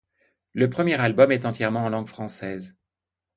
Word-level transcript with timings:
Le 0.53 0.67
premier 0.67 0.95
album 0.95 1.31
est 1.31 1.45
entièrement 1.45 1.85
en 1.85 1.89
langue 1.89 2.07
française. 2.07 2.75